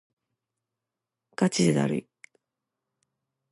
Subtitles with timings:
[1.35, 2.07] ガチでだるい